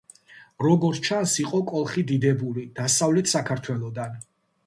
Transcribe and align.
როგორც 0.65 1.01
ჩანს, 1.07 1.33
იყო 1.43 1.59
კოლხი 1.73 2.03
დიდებული 2.13 2.65
დასავლეთ 2.81 3.31
საქართველოდან. 3.35 4.19